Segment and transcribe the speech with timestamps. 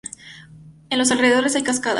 [0.89, 1.89] En los alrededores hay cascadas.